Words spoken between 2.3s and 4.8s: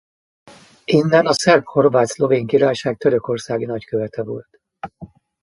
Királyság törökországi nagykövete volt.